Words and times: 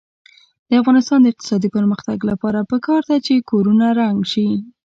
د 0.69 0.71
افغانستان 0.81 1.19
د 1.21 1.27
اقتصادي 1.33 1.69
پرمختګ 1.77 2.17
لپاره 2.29 2.67
پکار 2.71 3.01
ده 3.09 3.17
چې 3.25 3.45
کورونه 3.49 3.85
رنګ 3.99 4.19
شي. 4.31 4.47